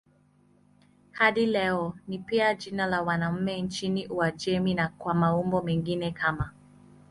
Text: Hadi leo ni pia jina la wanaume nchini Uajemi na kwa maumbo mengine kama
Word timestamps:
Hadi 1.11 1.45
leo 1.45 1.93
ni 2.07 2.17
pia 2.19 2.55
jina 2.55 2.85
la 2.87 3.01
wanaume 3.01 3.61
nchini 3.61 4.07
Uajemi 4.07 4.73
na 4.73 4.87
kwa 4.87 5.13
maumbo 5.13 5.61
mengine 5.61 6.11
kama 6.11 6.51